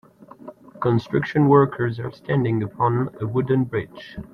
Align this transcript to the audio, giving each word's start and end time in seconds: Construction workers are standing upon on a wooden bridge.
Construction 0.79 1.47
workers 1.47 1.99
are 1.99 2.09
standing 2.11 2.63
upon 2.63 3.07
on 3.09 3.15
a 3.21 3.27
wooden 3.27 3.65
bridge. 3.65 4.17